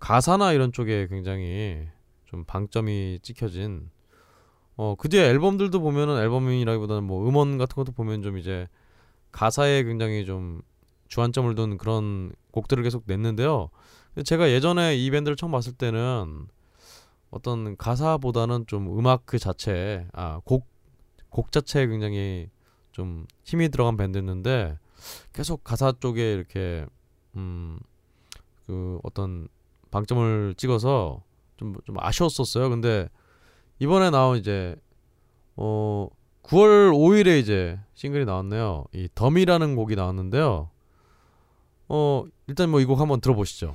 가사나 0.00 0.52
이런 0.52 0.72
쪽에 0.72 1.06
굉장히 1.08 1.88
좀 2.26 2.44
방점이 2.44 3.20
찍혀진 3.22 3.90
어 4.76 4.89
그 4.89 5.08
뒤에 5.08 5.28
앨범들도 5.28 5.80
보면은 5.80 6.18
앨범이라기보다는 6.18 7.04
뭐 7.04 7.28
음원 7.28 7.58
같은 7.58 7.76
것도 7.76 7.92
보면 7.92 8.22
좀 8.22 8.38
이제 8.38 8.68
가사에 9.32 9.84
굉장히 9.84 10.26
좀 10.26 10.62
주안점을 11.08 11.54
둔 11.54 11.78
그런 11.78 12.32
곡들을 12.50 12.82
계속 12.82 13.04
냈는데요. 13.06 13.70
제가 14.24 14.50
예전에 14.50 14.96
이 14.96 15.10
밴드를 15.10 15.36
처음 15.36 15.52
봤을 15.52 15.72
때는 15.72 16.48
어떤 17.30 17.76
가사보다는 17.76 18.66
좀 18.66 18.98
음악 18.98 19.26
그 19.26 19.38
자체 19.38 20.06
아곡 20.12 20.66
곡 21.30 21.52
자체에 21.52 21.86
굉장히 21.86 22.48
좀 22.92 23.26
힘이 23.44 23.68
들어간 23.68 23.96
밴드였는데 23.96 24.78
계속 25.32 25.62
가사 25.64 25.92
쪽에 25.92 26.32
이렇게 26.32 26.86
음 27.36 27.78
그 28.66 28.98
어떤 29.04 29.46
방점을 29.92 30.54
찍어서 30.56 31.22
좀 31.56 31.74
좀 31.84 31.96
아쉬웠었어요. 32.00 32.68
근데 32.68 33.08
이번에 33.78 34.10
나온 34.10 34.36
이제 34.38 34.74
어 35.56 36.08
9월 36.42 36.90
5일에 36.92 37.38
이제 37.40 37.78
싱글이 37.94 38.24
나왔네요. 38.24 38.86
이 38.92 39.08
덤이라는 39.14 39.76
곡이 39.76 39.94
나왔는데요. 39.94 40.70
어 41.88 42.24
일단 42.48 42.70
뭐 42.70 42.80
이 42.80 42.84
곡 42.86 42.98
한번 43.00 43.20
들어보시죠. 43.20 43.72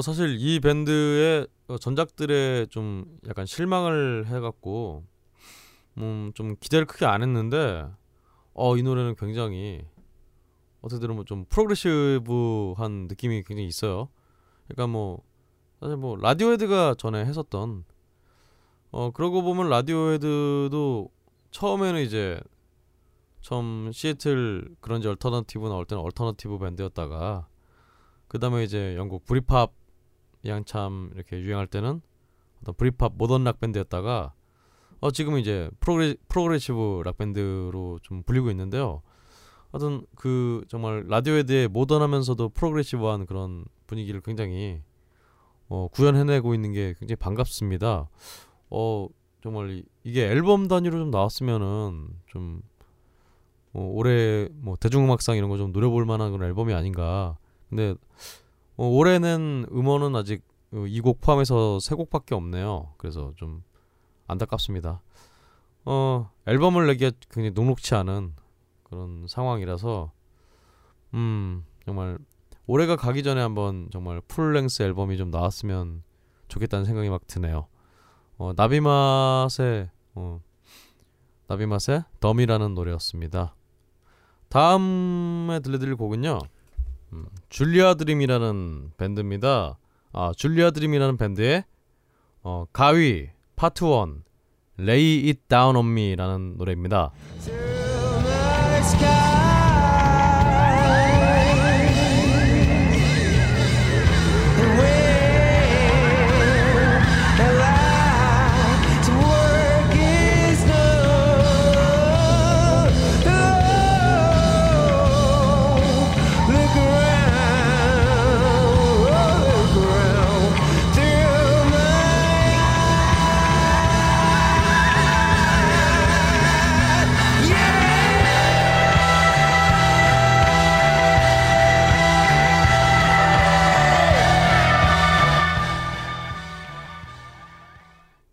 어 0.00 0.02
사실 0.02 0.38
이 0.40 0.60
밴드의 0.60 1.46
어, 1.68 1.76
전작들에 1.76 2.68
좀 2.70 3.04
약간 3.28 3.44
실망을 3.44 4.26
해갖고 4.28 5.04
음 5.98 6.27
좀 6.27 6.56
기대를 6.58 6.86
크게 6.86 7.04
안 7.04 7.22
했는데 7.22 7.86
어 8.54 8.78
이 8.78 8.82
노래는 8.82 9.14
굉장히 9.16 9.84
어떻게 10.80 11.00
들으면 11.00 11.26
좀 11.26 11.44
progressive한 11.50 13.08
느낌이 13.08 13.42
굉장히 13.42 13.66
있어요. 13.66 14.08
그러니까 14.68 14.86
뭐 14.86 15.22
사실 15.80 15.98
뭐 15.98 16.16
라디오헤드가 16.16 16.94
전에 16.94 17.26
했었던 17.26 17.84
어 18.92 19.10
그러고 19.10 19.42
보면 19.42 19.68
라디오헤드도 19.68 21.10
처음에는 21.50 22.00
이제 22.00 22.40
처음 23.42 23.92
시애틀 23.92 24.76
grunge 24.80 25.08
alternative 25.08 25.68
나올 25.68 25.84
때는 25.84 26.02
alternative 26.02 26.58
밴드였다가 26.58 27.48
그 28.28 28.38
다음에 28.38 28.64
이제 28.64 28.96
영국 28.96 29.26
Britpop이 29.26 30.50
한참 30.50 31.10
이렇게 31.14 31.40
유행할 31.40 31.66
때는 31.66 32.00
어떤 32.62 32.74
Britpop 32.74 33.12
modern 33.16 33.44
rock 33.44 33.60
밴드였다가 33.60 34.32
어 35.00 35.10
지금은 35.10 35.40
이제 35.40 35.70
progre, 35.80 36.16
progressive 36.28 37.02
rock 37.04 37.16
밴드로 37.18 37.98
좀 38.02 38.22
불리고 38.22 38.50
있는데요. 38.50 39.02
하여튼 39.72 40.04
그 40.16 40.64
정말 40.68 41.04
라디오헤드의 41.08 41.68
모던하면서도 41.68 42.50
progressive한 42.50 43.26
그런 43.26 43.64
분위기를 43.86 44.20
굉장히 44.20 44.82
어 45.68 45.88
구현해내고 45.92 46.54
있는 46.54 46.72
게 46.72 46.94
굉장히 46.98 47.16
반갑습니다. 47.16 48.08
어 48.70 49.08
정말 49.42 49.70
이, 49.70 49.84
이게 50.04 50.26
앨범 50.26 50.68
단위로 50.68 50.98
좀 50.98 51.10
나왔으면은 51.10 52.08
좀 52.26 52.62
어, 53.72 53.82
올해 53.82 54.48
뭐 54.52 54.76
대중음악상 54.76 55.36
이런 55.36 55.48
거 55.48 55.56
좀 55.56 55.72
노려볼 55.72 56.04
만한 56.04 56.32
그런 56.32 56.48
앨범이 56.48 56.74
아닌가. 56.74 57.38
근데 57.68 57.94
어, 58.80 58.86
올해 58.86 59.18
낸 59.18 59.66
음원은 59.70 60.16
아직 60.16 60.42
어, 60.72 60.86
이곡 60.86 61.20
포함해서 61.20 61.80
세 61.80 61.94
곡밖에 61.94 62.34
없네요. 62.34 62.94
그래서 62.96 63.34
좀 63.36 63.62
안타깝습니다. 64.26 65.02
어 65.84 66.30
앨범을 66.46 66.86
내기가 66.86 67.10
굉장히 67.30 67.50
녹록치 67.50 67.94
않은 67.94 68.34
그런 68.84 69.26
상황이라서 69.28 70.12
음 71.12 71.66
정말 71.84 72.16
올해가 72.66 72.96
가기 72.96 73.22
전에 73.22 73.42
한번 73.42 73.90
정말 73.92 74.22
풀랭스 74.22 74.82
앨범이 74.82 75.18
좀 75.18 75.30
나왔으면 75.30 76.02
좋겠다는 76.48 76.86
생각이 76.86 77.10
막 77.10 77.26
드네요. 77.26 77.66
어 78.38 78.52
나비맛의 78.56 79.90
어 80.14 80.40
나비맛의 81.48 82.04
덤이라는 82.20 82.74
노래였습니다. 82.74 83.54
다음에 84.48 85.60
들려드릴 85.60 85.96
곡은요. 85.96 86.38
음, 87.12 87.26
줄리아 87.48 87.94
드림이라는 87.94 88.92
밴드입니다. 88.96 89.78
아, 90.12 90.32
줄리아 90.36 90.70
드림이라는 90.70 91.16
밴드의 91.16 91.64
어, 92.42 92.66
가위 92.72 93.28
파트 93.56 93.84
1 93.84 94.22
Lay 94.78 95.26
It 95.26 95.40
Down 95.48 95.76
on 95.76 95.86
Me라는 95.86 96.56
노래입니다. 96.56 97.12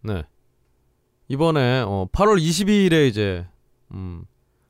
네. 0.07 0.23
이번에 1.27 1.83
어, 1.85 2.07
8월 2.13 2.41
22일에 2.41 3.09
이제 3.09 3.45
음, 3.91 4.23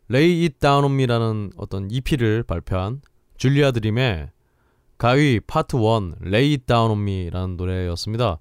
Lay 0.10 0.42
It 0.42 0.56
Down 0.60 0.84
on 0.84 0.94
Me라는 0.94 1.52
어떤 1.58 1.92
EP를 1.92 2.42
발표한 2.42 3.02
줄리아 3.38 3.70
드림의 3.70 4.32
가위 4.98 5.40
파트 5.40 5.76
1 5.76 6.26
Lay 6.26 6.54
It 6.54 6.66
Down 6.66 6.90
on 6.90 7.02
Me라는 7.08 7.56
노래였습니다. 7.56 8.40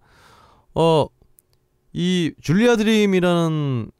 어, 0.74 1.06
이 1.92 2.32
줄리아 2.40 2.76
드림이라는 2.76 3.90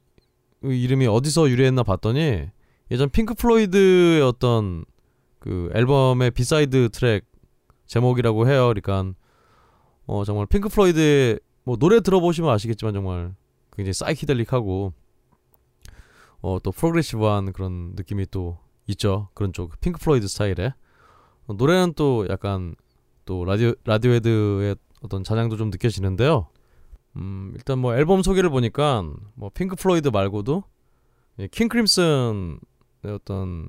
이름이 0.62 1.06
어디서 1.06 1.50
유래했나 1.50 1.82
봤더니 1.82 2.46
예전 2.90 3.10
핑크 3.10 3.34
플로이드의 3.34 4.22
어떤 4.22 4.86
그 5.38 5.70
앨범의 5.74 6.30
B-side 6.30 6.88
트랙 6.92 7.26
제목이라고 7.86 8.48
해요. 8.48 8.68
그러니까 8.68 9.12
어 10.06 10.24
정말 10.24 10.46
핑크 10.46 10.70
플로이드의 10.70 11.40
뭐 11.66 11.76
노래 11.76 12.00
들어보시면 12.00 12.48
아시겠지만 12.48 12.94
정말 12.94 13.34
굉장히 13.72 13.92
사이키델릭하고 13.92 14.92
어 16.40 16.58
또 16.62 16.70
progressive한 16.70 17.52
그런 17.52 17.92
느낌이 17.96 18.26
또 18.30 18.58
있죠. 18.86 19.28
그런 19.34 19.52
쪽 19.52 19.78
핑크 19.80 19.98
플로이드 20.00 20.28
스타일의 20.28 20.72
어, 21.48 21.52
노래는 21.54 21.94
또 21.94 22.26
약간 22.30 22.76
또 23.24 23.44
라디오 23.44 23.74
라디오헤드의 23.84 24.76
어떤 25.02 25.24
잔향도 25.24 25.56
좀 25.56 25.70
느껴지는데요. 25.70 26.46
음 27.16 27.50
일단 27.56 27.80
뭐 27.80 27.96
앨범 27.96 28.22
소개를 28.22 28.48
보니까 28.48 29.02
뭐 29.34 29.50
핑크 29.52 29.74
플로이드 29.74 30.08
말고도 30.08 30.62
예, 31.40 31.48
킹 31.48 31.68
크림슨의 31.68 32.58
어떤 33.06 33.68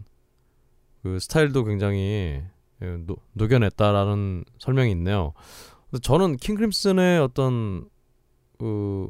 그 1.01 1.17
스타일도 1.19 1.63
굉장히 1.63 2.43
예, 2.83 2.97
노, 3.07 3.15
녹여냈다라는 3.33 4.45
설명이 4.59 4.91
있네요. 4.91 5.33
근데 5.89 6.01
저는 6.01 6.37
킹 6.37 6.55
크림슨의 6.55 7.19
어떤 7.19 7.87
그 8.59 9.09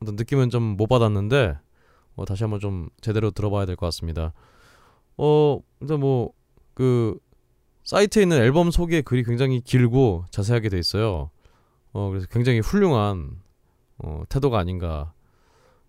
어떤 0.00 0.16
느낌은 0.16 0.50
좀 0.50 0.76
못 0.76 0.86
받았는데 0.86 1.58
어, 2.16 2.24
다시 2.24 2.44
한번 2.44 2.60
좀 2.60 2.88
제대로 3.00 3.30
들어봐야 3.30 3.66
될 3.66 3.76
것 3.76 3.86
같습니다. 3.86 4.32
어 5.16 5.60
일단 5.80 6.00
뭐 6.00 6.32
그 6.74 7.18
사이트에 7.84 8.22
있는 8.22 8.38
앨범 8.38 8.70
소개 8.72 9.00
글이 9.02 9.22
굉장히 9.24 9.60
길고 9.60 10.24
자세하게 10.30 10.70
돼 10.70 10.78
있어요. 10.78 11.30
어 11.92 12.08
그래서 12.10 12.26
굉장히 12.30 12.58
훌륭한 12.60 13.40
어, 13.98 14.24
태도가 14.28 14.58
아닌가. 14.58 15.12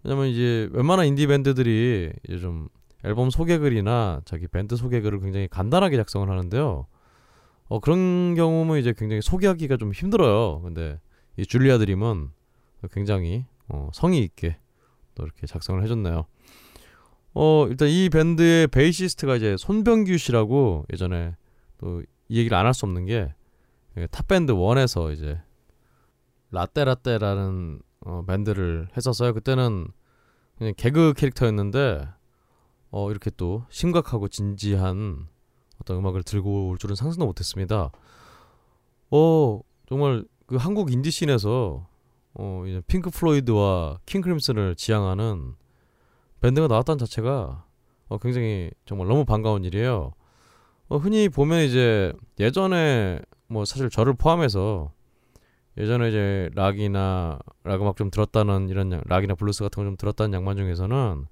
왜냐면 0.04 0.28
이제 0.28 0.70
웬만한 0.74 1.08
인디 1.08 1.26
밴드들이 1.26 2.12
이제 2.28 2.38
좀 2.40 2.68
앨범 3.04 3.32
소개 3.32 3.58
글이나 3.58 4.22
자기 4.26 4.48
밴드 4.48 4.76
소개 4.76 5.02
글을 5.02 5.20
굉장히 5.22 5.48
간단하게 5.48 5.98
작성을 5.98 6.30
하는데요. 6.30 6.86
어 7.68 7.80
그런 7.80 8.36
경우면 8.36 8.78
이제 8.80 8.94
굉장히 8.98 9.22
소개하기가 9.22 9.78
좀 9.78 9.92
힘들어요. 9.92 10.62
근데 10.62 11.00
이 11.38 11.46
줄리아 11.46 11.78
드림은 11.78 12.30
굉장히 12.92 13.46
어, 13.68 13.90
성의 13.94 14.20
있게 14.24 14.58
또 15.16 15.24
이렇게 15.24 15.48
작성을 15.48 15.82
해줬네요. 15.84 16.26
어 17.34 17.68
일단 17.70 17.90
이 17.90 18.10
밴드의 18.10 18.68
베이시스트가 18.68 19.36
이제 19.36 19.56
손병규 19.58 20.18
씨라고 20.18 20.86
예전에 20.94 21.36
또 21.80 22.02
이 22.28 22.38
얘기를 22.40 22.58
안 22.58 22.66
할 22.66 22.74
수 22.74 22.86
없는 22.88 23.06
게 23.06 23.34
예, 23.98 24.08
탑밴드 24.08 24.54
1에서 24.54 25.14
이제 25.14 25.40
라떼라떼라는 26.52 27.80
어, 28.02 28.24
밴드를 28.26 28.88
했었어요. 28.96 29.34
그때는 29.34 29.88
그냥 30.58 30.74
개그 30.78 31.14
캐릭터였는데 31.16 32.08
어 32.92 33.12
이렇게 33.12 33.30
또 33.36 33.66
심각하고 33.70 34.28
진지한 34.28 35.28
어떤 35.86 35.98
음악을 36.00 36.24
들고 36.24 36.70
올 36.70 36.78
줄은 36.80 36.96
상상도 36.96 37.26
못했습니다. 37.28 37.92
어 39.12 39.62
정말 39.88 40.26
그 40.48 40.56
한국 40.58 40.92
인디 40.92 41.12
scene에서 41.12 41.88
어 42.34 42.64
이제 42.68 42.82
핑크 42.88 43.12
플로이드와 43.12 44.00
킹 44.06 44.22
크림슨을 44.22 44.76
지향하는 44.76 45.54
밴드가 46.42 46.68
나왔다는 46.68 46.98
자체가 46.98 47.66
어 48.10 48.18
굉장히 48.18 48.72
정말 48.86 49.08
너무 49.08 49.26
반가운 49.26 49.64
일이에요. 49.64 50.12
어 50.90 50.98
흔히 50.98 51.30
보면 51.30 51.62
이제 51.64 52.12
예전에 52.40 53.20
뭐 53.48 53.64
사실 53.64 53.90
저를 53.90 54.16
포함해서 54.16 54.92
예전에 55.78 56.10
이제 56.10 56.50
락이나 56.56 57.38
락 57.64 57.82
음악 57.82 57.96
좀 57.96 58.10
들었다는 58.10 58.70
이런 58.70 58.92
양- 58.92 59.02
락이나 59.06 59.36
블루스 59.36 59.64
같은 59.64 59.84
거 59.84 59.91
좀 59.91 59.98
들었다는 59.98 60.34
양반 60.34 60.58
중에서는 60.58 61.26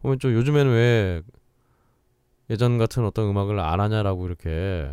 보면 0.00 0.18
좀 0.18 0.32
요즘에는 0.32 0.72
왜 0.72 1.22
예전 2.50 2.78
같은 2.78 3.04
어떤 3.04 3.28
음악을 3.28 3.58
안 3.58 3.80
하냐라고 3.80 4.26
이렇게 4.26 4.92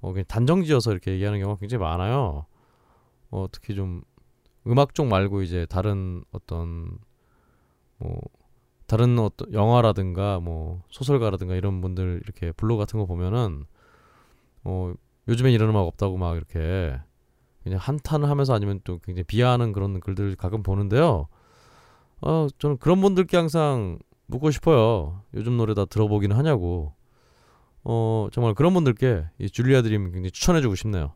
어 0.00 0.12
그냥 0.12 0.24
단정지어서 0.28 0.92
이렇게 0.92 1.12
얘기하는 1.12 1.40
경우가 1.40 1.58
굉장히 1.60 1.82
많아요. 1.82 2.46
어 3.30 3.46
특히 3.50 3.74
좀 3.74 4.02
음악 4.66 4.94
쪽 4.94 5.06
말고 5.06 5.42
이제 5.42 5.66
다른 5.66 6.24
어떤 6.32 6.98
뭐 7.98 8.20
다른 8.86 9.18
어떤 9.18 9.52
영화라든가 9.52 10.40
뭐 10.40 10.82
소설가라든가 10.90 11.54
이런 11.54 11.80
분들 11.80 12.20
이렇게 12.24 12.52
블로그 12.52 12.80
같은 12.80 12.98
거 12.98 13.06
보면은 13.06 13.64
어 14.64 14.92
요즘엔 15.28 15.52
이런 15.52 15.70
음악 15.70 15.80
없다고 15.82 16.16
막 16.16 16.36
이렇게 16.36 16.98
그냥 17.62 17.78
한탄을 17.78 18.28
하면서 18.28 18.54
아니면 18.54 18.80
또 18.84 18.98
굉장히 18.98 19.24
비하하는 19.24 19.72
그런 19.72 20.00
글들 20.00 20.36
가끔 20.36 20.62
보는데요. 20.62 21.28
어, 22.22 22.48
저는 22.58 22.78
그런 22.78 23.00
분들께 23.00 23.36
항상 23.36 23.98
묻고 24.30 24.50
싶어요. 24.50 25.22
요즘 25.34 25.56
노래 25.56 25.74
다 25.74 25.84
들어보기는 25.84 26.36
하냐고. 26.36 26.94
어, 27.82 28.28
정말 28.32 28.54
그런 28.54 28.72
분들께 28.74 29.24
이 29.38 29.50
줄리아 29.50 29.82
드림 29.82 30.12
굉장히 30.12 30.30
추천해주고 30.30 30.74
싶네요. 30.74 31.12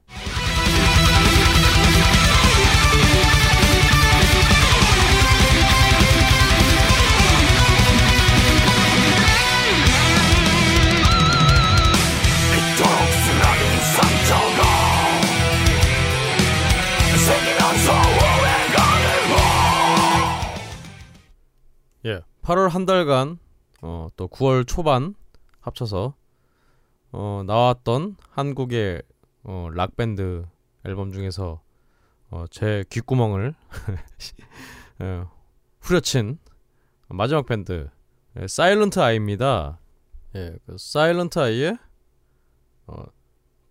8월 22.55 22.69
한 22.69 22.87
달간 22.87 23.39
어, 23.83 24.07
또 24.17 24.29
9월 24.29 24.65
초반 24.65 25.17
합쳐서 25.61 26.15
어, 27.11 27.43
나왔던 27.45 28.17
한국의 28.31 29.03
어, 29.43 29.69
락 29.73 29.97
밴드 29.97 30.47
앨범 30.85 31.11
중에서 31.11 31.61
어, 32.31 32.45
제 32.51 32.85
귓구멍을 32.91 33.55
예, 35.03 35.25
후려친 35.83 36.39
마지막 37.09 37.45
밴드 37.47 37.91
예, 38.39 38.47
사일런트 38.47 39.01
아이입니다. 39.01 39.81
예, 40.37 40.57
그 40.65 40.77
사일런트 40.79 41.41
아이의 41.41 41.77
어, 42.87 43.05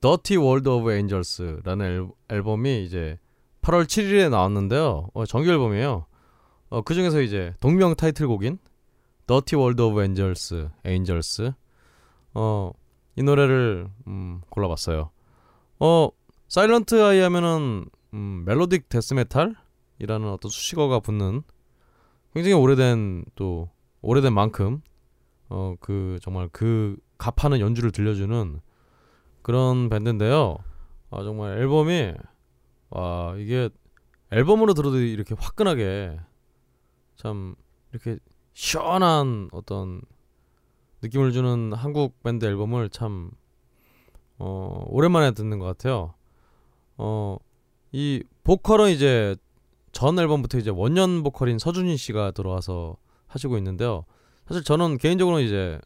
Dirty 0.02 0.44
World 0.44 0.70
of 0.70 0.92
Angels라는 0.92 1.86
앨, 1.86 2.10
앨범이 2.28 2.84
이제 2.84 3.18
8월 3.62 3.86
7일에 3.86 4.30
나왔는데요. 4.30 5.08
어, 5.14 5.26
정규 5.26 5.50
앨범이에요. 5.52 6.06
어, 6.70 6.82
그 6.82 6.94
중에서 6.94 7.22
이제 7.22 7.54
동명 7.62 7.96
타이틀곡인 7.96 8.58
Dirty 9.28 9.56
World 9.58 9.82
of 9.82 10.02
Angels, 10.02 10.70
Angels. 10.86 11.54
어, 12.34 12.72
이 13.16 13.24
노래를 13.24 13.90
음, 14.08 14.42
골라봤어요. 14.50 15.12
어, 15.80 16.10
사일런트 16.48 17.04
아이 17.04 17.20
하면은 17.20 17.86
음, 18.14 18.46
멜로딕 18.48 18.90
데스메탈이라는 18.90 20.30
어떤 20.30 20.50
수식어가 20.52 21.00
붙는 21.00 21.44
굉장히 22.34 22.54
오래된 22.56 23.26
또 23.36 23.70
오래된 24.02 24.34
만큼 24.34 24.82
어, 25.50 25.76
그 25.80 26.20
정말 26.22 26.50
그 26.52 26.98
값하는 27.18 27.60
연주를 27.60 27.92
들려주는 27.92 28.60
그런 29.42 29.90
밴드인데요. 29.90 30.58
아, 31.12 31.24
정말 31.24 31.58
앨범이 31.60 32.14
와 32.90 33.36
이게 33.38 33.70
앨범으로 34.32 34.74
들어도 34.74 35.00
이렇게 35.00 35.36
화끈하게 35.38 36.20
참 37.16 37.56
이렇게 37.92 38.18
시원한 38.54 39.50
어떤 39.52 40.02
느낌을 41.02 41.32
주는 41.32 41.74
한국 41.74 42.22
밴드 42.24 42.46
앨범을 42.46 42.90
참 42.90 43.32
어, 44.38 44.84
오랜만에 44.88 45.32
듣는 45.32 45.60
것 45.60 45.66
같아요. 45.66 46.14
어, 46.98 47.38
이 47.92 48.24
보컬은 48.44 48.92
이제 48.92 49.36
전 49.92 50.18
앨범부터 50.18 50.58
이제 50.58 50.70
원년 50.70 51.24
보컬인 51.24 51.60
서준희 51.60 51.98
씨가 51.98 52.32
들어와서 52.32 52.98
하시고 53.28 53.58
있는데요. 53.58 54.06
사실 54.48 54.64
저는 54.64 54.98
개인적으로 54.98 55.40
이제 55.40 55.80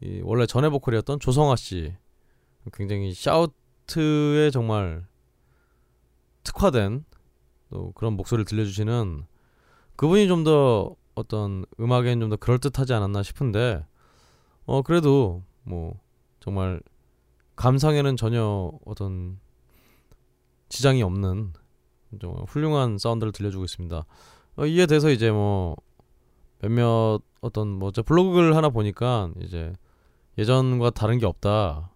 이 0.00 0.20
원래 0.24 0.46
전에 0.46 0.68
보컬이었던 0.68 1.20
조성아 1.20 1.56
씨 1.56 1.94
굉장히 2.72 3.12
샤우트에 3.12 4.50
정말 4.50 5.06
특화된 6.42 7.04
또 7.70 7.92
그런 7.92 8.14
목소리를 8.14 8.44
들려주시는 8.44 9.26
그분이 9.96 10.28
좀 10.28 10.44
더 10.44 10.96
어떤 11.14 11.64
음악엔 11.80 12.20
좀더 12.20 12.36
그럴듯하지 12.36 12.92
않았나 12.92 13.22
싶은데 13.22 13.84
어 14.66 14.82
그래도 14.82 15.42
뭐 15.62 15.98
정말 16.40 16.80
감상에는 17.56 18.16
전혀 18.16 18.72
어떤 18.84 19.38
지장이 20.68 21.02
없는 21.02 21.52
좀 22.20 22.34
훌륭한 22.48 22.98
사운드를 22.98 23.32
들려주고 23.32 23.64
있습니다. 23.64 24.04
어, 24.56 24.66
이에 24.66 24.86
대해서 24.86 25.10
이제 25.10 25.30
뭐 25.30 25.76
몇몇 26.60 27.20
어떤 27.40 27.68
뭐저 27.68 28.02
블로그를 28.02 28.56
하나 28.56 28.70
보니까 28.70 29.30
이제 29.40 29.72
예전과 30.38 30.90
다른 30.90 31.18
게 31.18 31.26
없다. 31.26 31.90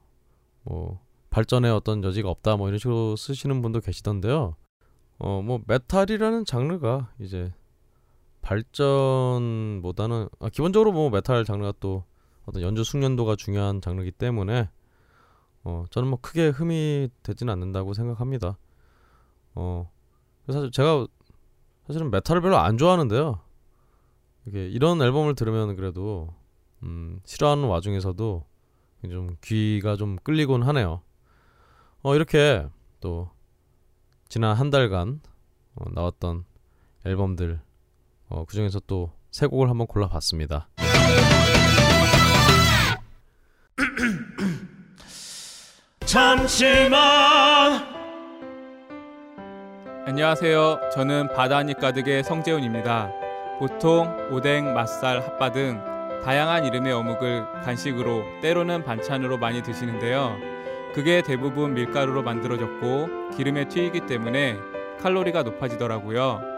뭐 0.62 1.00
발전의 1.30 1.70
어떤 1.70 2.04
여지가 2.04 2.28
없다. 2.30 2.56
뭐 2.56 2.68
이런 2.68 2.78
식으로 2.78 3.16
쓰시는 3.16 3.62
분도 3.62 3.80
계시던데요. 3.80 4.56
어 5.18 5.42
뭐 5.42 5.60
메탈이라는 5.66 6.44
장르가 6.44 7.10
이제 7.18 7.52
발전보다는 8.48 10.28
아, 10.40 10.48
기본적으로 10.48 10.90
뭐 10.92 11.10
메탈 11.10 11.44
장르가 11.44 11.74
또 11.80 12.04
어떤 12.46 12.62
연주 12.62 12.82
숙련도가 12.82 13.36
중요한 13.36 13.82
장르이기 13.82 14.12
때문에 14.12 14.70
어 15.64 15.84
저는 15.90 16.08
뭐 16.08 16.18
크게 16.22 16.48
흠이 16.48 17.10
되지는 17.22 17.52
않는다고 17.52 17.92
생각합니다. 17.92 18.56
어 19.54 19.90
사실 20.46 20.70
제가 20.70 21.06
사실은 21.86 22.10
메탈을 22.10 22.40
별로 22.40 22.56
안 22.56 22.78
좋아하는데요. 22.78 23.38
이게 24.46 24.66
이런 24.66 25.02
앨범을 25.02 25.34
들으면 25.34 25.76
그래도 25.76 26.32
음, 26.82 27.20
싫어하는 27.26 27.64
와중에서도 27.64 28.46
좀 29.10 29.36
귀가 29.42 29.96
좀 29.96 30.16
끌리곤 30.22 30.62
하네요. 30.62 31.02
어 32.02 32.14
이렇게 32.14 32.66
또 33.00 33.28
지난 34.28 34.56
한 34.56 34.70
달간 34.70 35.20
어, 35.74 35.84
나왔던 35.90 36.46
앨범들 37.04 37.60
어, 38.28 38.44
그 38.46 38.54
중에서 38.54 38.80
또 38.86 39.18
세 39.30 39.46
곡을 39.46 39.68
한번 39.68 39.86
골라봤습니다. 39.86 40.68
잠시만 46.00 47.82
안녕하세요. 50.06 50.80
저는 50.94 51.28
바다니 51.34 51.74
가득의 51.74 52.24
성재훈입니다. 52.24 53.12
보통 53.58 54.16
오뎅, 54.32 54.72
맛살, 54.72 55.20
핫바 55.20 55.52
등 55.52 55.82
다양한 56.24 56.64
이름의 56.64 56.90
어묵을 56.92 57.60
간식으로 57.62 58.24
때로는 58.40 58.84
반찬으로 58.84 59.36
많이 59.36 59.62
드시는데요. 59.62 60.38
그게 60.94 61.20
대부분 61.22 61.74
밀가루로 61.74 62.22
만들어졌고 62.22 63.32
기름에 63.36 63.68
튀기기 63.68 64.06
때문에 64.06 64.56
칼로리가 65.00 65.42
높아지더라고요. 65.42 66.57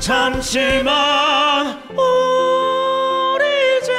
잠시만 0.00 1.76
우리 1.90 3.44
이제 3.78 3.92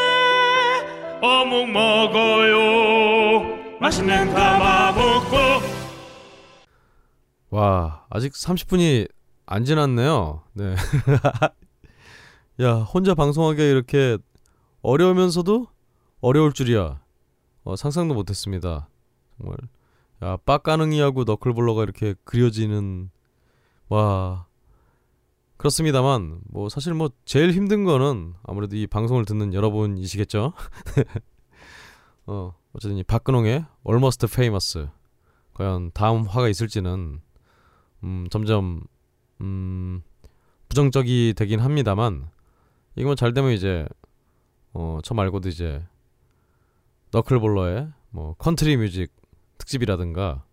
어묵 1.22 1.70
먹어요 1.70 3.78
맛있는 3.80 4.34
가마볶고 4.34 5.38
와 7.52 8.06
아직 8.10 8.34
30분이 8.34 9.08
안 9.46 9.66
지났네요. 9.66 10.44
네. 10.54 10.76
야 12.62 12.76
혼자 12.76 13.14
방송하기가 13.14 13.64
이렇게 13.64 14.18
어려우면서도 14.82 15.68
어려울 16.22 16.54
줄이야. 16.54 17.02
어, 17.64 17.76
상상도 17.76 18.14
못했습니다. 18.14 18.88
정말 19.38 19.58
야 20.24 20.38
빡가능이하고 20.46 21.26
너클볼러가 21.26 21.84
이렇게 21.84 22.16
그려지는 22.24 23.12
와 23.90 24.46
그렇습니다만 25.62 26.40
뭐 26.46 26.70
사실 26.70 26.96
뭐 26.96 27.12
제일 27.24 27.52
힘든 27.52 27.84
거는 27.84 28.34
아무래도 28.42 28.76
이 28.76 28.88
방송을 28.88 29.26
듣는 29.26 29.54
여러분이시겠죠. 29.54 30.54
어 32.26 32.56
어쨌든 32.74 32.98
이 32.98 33.04
박근홍의 33.04 33.68
Almost 33.88 34.26
Famous 34.26 34.88
과연 35.54 35.92
다음 35.94 36.24
화가 36.24 36.50
있을지는 36.50 37.22
음, 38.04 38.28
점점 38.32 38.82
음, 39.42 40.02
부정적이 40.68 41.36
되긴 41.38 41.60
합니다만 41.60 42.32
이거 42.96 43.14
잘 43.14 43.32
되면 43.32 43.52
이제 43.52 43.88
어, 44.74 44.98
저 45.04 45.14
말고도 45.14 45.48
이제 45.48 45.86
너클볼러의 47.12 47.92
뭐 48.10 48.34
컨트리 48.40 48.78
뮤직 48.78 49.14
특집이라든가 49.60 50.44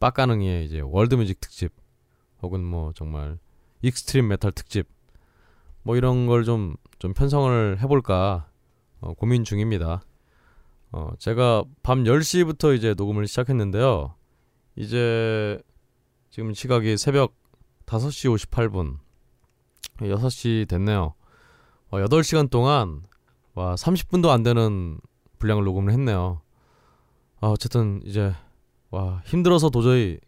빡가능이의 0.00 0.66
이제 0.66 0.80
world 0.80 1.14
music 1.14 1.40
특집 1.40 1.72
혹은 2.42 2.62
뭐 2.62 2.92
정말 2.94 3.38
extreme 3.82 4.28
metal 4.28 4.52
특집 4.52 4.86
뭐 5.82 5.96
이런 5.96 6.26
걸 6.26 6.44
좀 6.44 6.76
좀 6.98 7.14
편성을 7.14 7.80
해볼까 7.80 8.46
어, 9.00 9.14
고민 9.14 9.42
중입니다. 9.42 10.02
어, 10.92 11.12
제가 11.18 11.64
밤 11.82 12.04
10시부터 12.04 12.76
이제 12.76 12.92
녹음을 12.94 13.26
시작했는데요. 13.26 14.14
이제 14.76 15.58
지금 16.28 16.52
시각이 16.52 16.98
새벽 16.98 17.34
5시 17.86 18.36
58분 18.50 18.98
6시 19.98 20.68
됐네요. 20.68 21.14
어, 21.88 21.96
8시간 21.98 22.50
동안 22.50 23.02
와 23.54 23.74
30분도 23.76 24.28
안 24.28 24.42
되는 24.42 25.00
분량을 25.38 25.64
녹음을 25.64 25.92
했네요. 25.94 26.42
아, 27.40 27.46
어쨌든 27.46 28.02
이제 28.04 28.34
와 28.90 29.22
힘들어서 29.24 29.70
도저히 29.70 30.18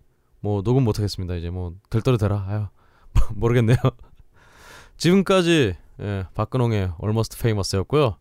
뭐 0.41 0.63
녹음 0.63 0.85
못 0.85 0.97
하겠습니다. 0.99 1.35
이제 1.35 1.51
뭐 1.51 1.75
될 1.91 2.01
대로 2.01 2.17
되라. 2.17 2.45
아유 2.49 2.67
모르겠네요. 3.35 3.77
지금까지 4.97 5.77
예, 6.01 6.27
박근홍의 6.35 6.93
Almost 7.03 7.37
Famous였고요. 7.39 8.17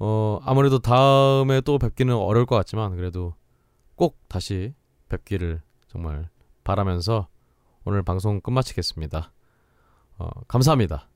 어 0.00 0.40
아무래도 0.44 0.78
다음에 0.78 1.60
또 1.60 1.78
뵙기는 1.78 2.14
어려울 2.14 2.46
것 2.46 2.56
같지만 2.56 2.96
그래도 2.96 3.34
꼭 3.96 4.18
다시 4.28 4.74
뵙기를 5.08 5.60
정말 5.88 6.28
바라면서 6.62 7.28
오늘 7.84 8.02
방송 8.02 8.40
끝마치겠습니다. 8.40 9.32
어, 10.18 10.28
감사합니다. 10.46 11.07